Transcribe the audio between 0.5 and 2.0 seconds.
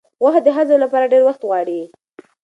هضم لپاره ډېر وخت غواړي.